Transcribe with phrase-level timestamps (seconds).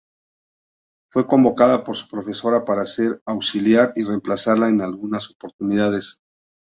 [1.11, 6.23] Fue convocada por su profesora para ser su auxiliar y reemplazarla en algunas oportunidades.